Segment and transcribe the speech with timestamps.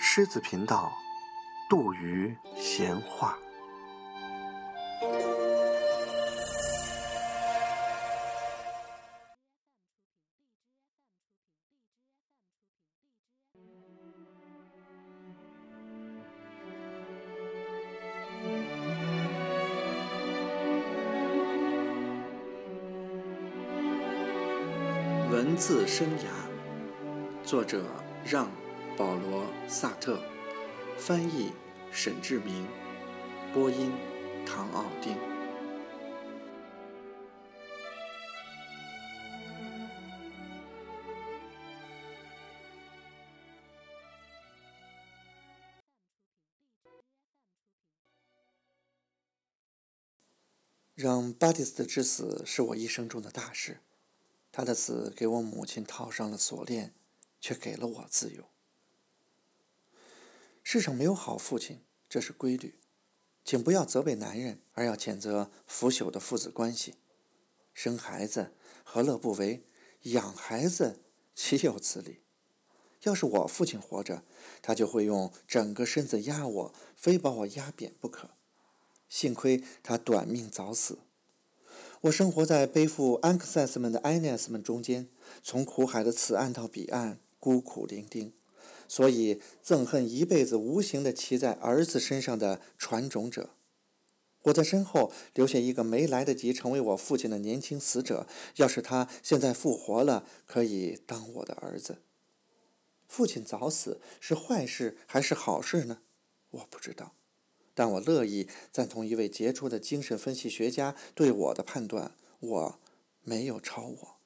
[0.00, 0.92] 狮子频道，
[1.68, 3.36] 杜鱼闲话。
[25.38, 26.26] 文字生涯，
[27.44, 27.84] 作者
[28.24, 28.46] 让·
[28.96, 30.20] 保罗·萨特，
[30.96, 31.52] 翻译
[31.92, 32.66] 沈志明，
[33.54, 33.92] 播音
[34.44, 35.16] 唐奥丁。
[50.96, 53.78] 让巴蒂斯特之死是我一生中的大事。
[54.58, 56.92] 他的死给我母亲套上了锁链，
[57.40, 58.48] 却给了我自由。
[60.64, 62.76] 世上没有好父亲，这是规律。
[63.44, 66.96] 请不要责备男人，而要谴责腐朽的父子关系。
[67.72, 69.62] 生孩子何乐不为？
[70.02, 71.04] 养孩子
[71.36, 72.22] 岂有此理？
[73.02, 74.24] 要是我父亲活着，
[74.60, 78.30] 他就会用整个身子压我，非把我压扁不可。
[79.08, 80.98] 幸亏他短命早死。
[82.02, 85.08] 我生活在背负安克塞斯们的埃涅斯们中间，
[85.42, 88.30] 从苦海的此岸到彼岸，孤苦伶仃，
[88.86, 93.50] 所以憎恨一辈子无形的骑在儿子身上的传种者。
[94.42, 101.98] 我在身后留下一个没来得及成为我父亲的年轻死者，要是他现在复活了，可以当我的儿子。
[103.08, 105.98] 父亲早死是坏事还是好事呢？
[106.50, 107.12] 我不知道。
[107.78, 112.80] 但我乐意赞同一位杰出的精神分析学家对我的判断：我
[113.22, 114.16] 没有超我。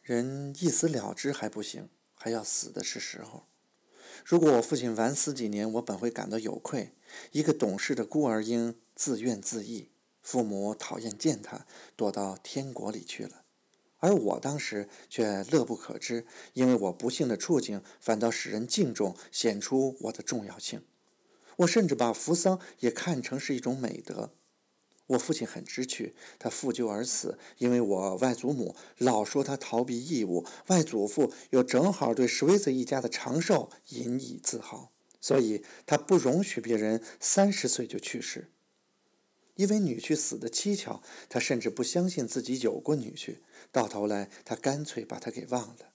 [0.00, 3.46] 人一死了之还不行，还要死的是时候。
[4.24, 6.92] 如果我父亲晚死几年，我本会感到有愧。
[7.32, 9.88] 一个懂事的孤儿婴自怨自艾，
[10.22, 13.42] 父母讨厌见他，躲到天国里去了，
[13.98, 20.80] 而我当时却乐不可支，因为我不幸的处境反倒使人敬重，显出我的重要性。
[21.58, 24.30] 我甚至把扶丧也看成是一种美德。
[25.08, 38.48] 我父亲很知趣，他负疚而死，因为我外祖母老说他逃避义务，外祖父又正好对史威泽一家的长寿引以自豪，所以他不容许别人三十岁就去世。
[39.56, 43.36] 因为女婿死的蹊跷，他甚至不相信自己有过女婿，
[43.70, 45.92] 到头来他干脆把他给忘了。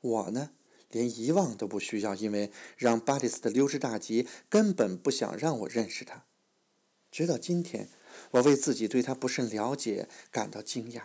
[0.00, 0.50] 我呢？
[0.90, 6.24] 连遗忘都不需要，因为让巴蒂斯的溜之大吉根本不想让我认识他。
[7.10, 7.88] 直到今天，
[8.32, 11.02] 我为自己对他不甚了解感到惊讶。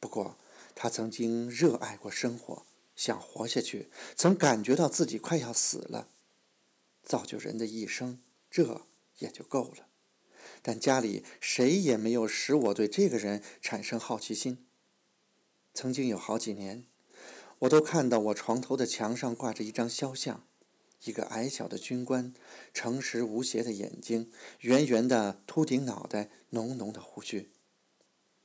[0.00, 0.36] 不过，
[0.74, 6.08] 他曾经热爱过生活，想活下去，曾感觉到自己快要死了。
[7.02, 8.86] 造就人的一生，这
[9.18, 9.86] 也就够了。
[10.62, 14.66] 但家里谁也没有使我对这个人产生好奇心。
[15.74, 16.84] 曾经有好几年。
[17.60, 20.44] 我都看到我床头的墙上挂着一张肖像，
[21.04, 22.32] 一个矮小的军官，
[22.72, 24.30] 诚实无邪的眼睛，
[24.60, 27.50] 圆圆的秃顶脑袋，浓浓的胡须。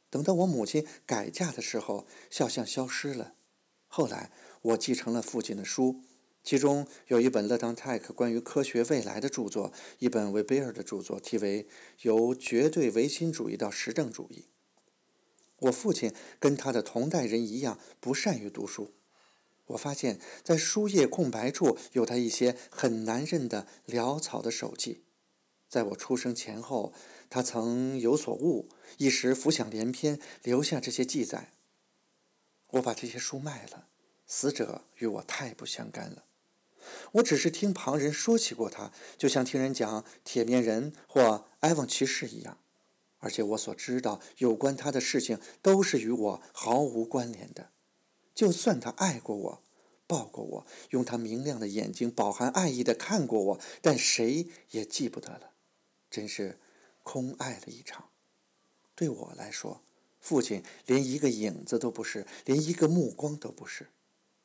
[0.10, 3.36] 等到我母亲改嫁的时候，肖像消失了。
[3.88, 4.32] 后来
[4.64, 6.02] 我继承了父亲的书，
[6.44, 11.64] 其中有一本勒当泰克关于科学未来的著作，一本韦贝尔的著作，题为
[12.02, 14.40] 《由绝对唯心主义到实证主义》。
[15.68, 18.92] 我父亲跟他的同代人一样，不善于读书。
[19.68, 25.04] 我发现，在书页空白处有他一些很难认的潦草的手迹。
[25.70, 26.94] 在我出生前后，
[27.30, 31.54] 他曾有所悟，一时浮想联翩，留下这些记载。
[32.72, 33.88] 我把这些书卖了，
[34.28, 36.26] 死者与我太不相干了。
[37.14, 42.60] 我只是听旁人说起过他，就像听人讲铁面人或埃翁骑士一样，
[43.20, 47.70] 而且我所知道有关他的事情都是与我毫无关联的。
[48.34, 49.64] 就算他爱过我，
[50.08, 55.52] 抱过我，用他明亮的眼睛饱含爱意的看过我，但谁也记不得了，
[56.10, 56.60] 真是
[57.04, 58.10] 空爱了一场。
[58.96, 59.82] 对我来说，
[60.20, 63.90] 父亲连一个影子都不是，连一个目光都不是。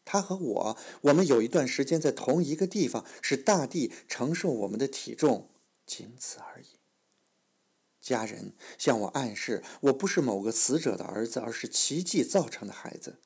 [0.04, 5.50] 他和我，我们有一段时间在同一个地方，使大地承受我们的体重，
[5.86, 6.66] 仅此而已。
[8.00, 13.18] 家人向我暗示，我不是某个死者的儿子，而是奇迹造成的孩子。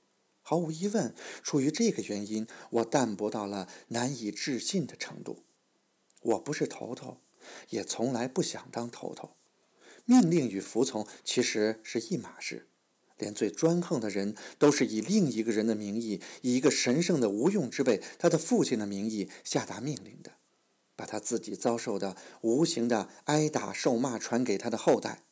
[0.42, 5.44] 毫无疑问，出于这个原因，我淡薄到了难以置信的程度。
[6.20, 7.18] 我不是头头，
[7.70, 9.36] 也从来不想当头头。
[10.04, 12.66] 命令与服从其实是一码事，
[13.18, 20.32] 连最专横的人都是以另一个人的名义，以一个神圣的无用之辈——他的父亲的名义下达命令的，
[20.96, 25.22] 把他自己遭受的无形的挨打受骂传给他的后代。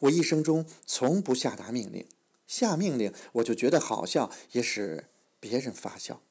[0.00, 2.06] 我一生中从不下达命令，
[2.48, 5.04] 下命令我就觉得好笑，也使
[5.38, 6.22] 别人发笑，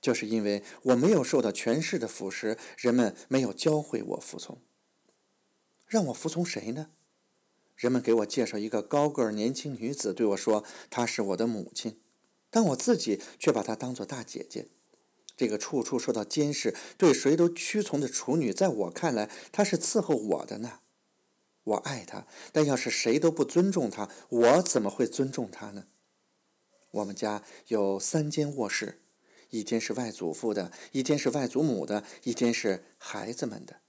[0.00, 4.60] 就是因为我没有受到权势的腐蚀，人们没有教会我服从。
[5.86, 6.90] 让我服从谁呢？
[7.74, 11.98] 人们给我介绍一个高个儿年轻女子，对我说她是我的母亲，
[12.50, 14.68] 但我自己却把她当做大姐姐。
[15.36, 20.80] 这个处处受到监视、对谁都屈从的处女，在我看来，她是伺候我的呢。
[21.66, 25.86] 我爱他，但要是谁都不尊重他，我怎么会尊重他呢？
[26.92, 29.00] 我们家有三间卧室，
[29.50, 33.80] 一间是外祖父的，一间是外祖母的，一间是孩子们的。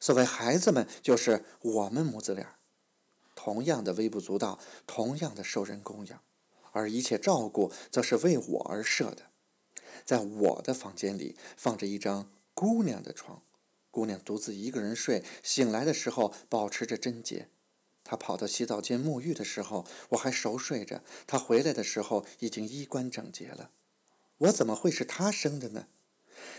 [0.00, 2.56] 所谓孩子们，就是我们母子俩。
[3.34, 6.22] 同样的微不足道，同样的受人供养，
[6.72, 9.24] 而一切照顾则是为我而设的。
[10.04, 13.42] 在我的房间里放着一张姑娘的床，
[13.98, 17.48] 姑娘独自一个人睡，醒来的时候保持着贞洁。
[18.04, 23.72] 她跑到洗澡间沐浴的时候，我还熟睡着；她回来的时候已经衣冠整洁了。
[24.36, 25.88] 我怎么会是她生的呢？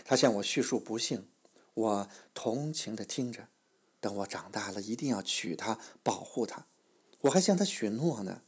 [0.04, 1.30] 她向我叙述不幸，
[1.72, 3.48] 我同情地听着。
[4.00, 6.66] 等我长大了，一定要娶她，保护她。
[7.22, 8.42] 我还向她许诺呢。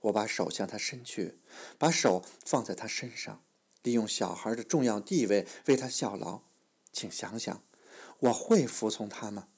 [0.00, 1.36] 我把手向她伸去，
[1.76, 3.44] 把手放在她身上，
[3.82, 6.40] 利用小孩的重要地位为她效劳。
[6.94, 7.62] 请想想，
[8.22, 9.48] 我会服从他吗？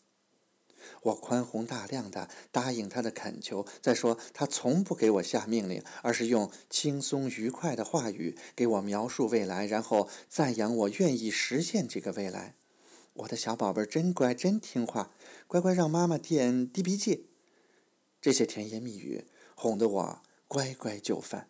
[1.02, 3.66] 我宽宏大量的答应他的恳求。
[3.81, 12.55] 再说，他从不给我下命令，而是用轻松愉快的话语给我描述未来，然后赞扬我愿意实现这个未来。
[13.14, 15.11] 我的小宝贝真乖，真听话，
[15.46, 17.26] 乖乖让妈妈点滴鼻涕。
[18.20, 21.49] 这些甜言蜜语哄得我乖乖就范。